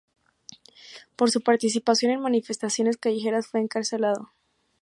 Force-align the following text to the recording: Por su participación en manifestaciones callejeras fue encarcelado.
Por 1.15 1.29
su 1.29 1.41
participación 1.41 2.11
en 2.11 2.21
manifestaciones 2.21 2.97
callejeras 2.97 3.45
fue 3.45 3.59
encarcelado. 3.61 4.31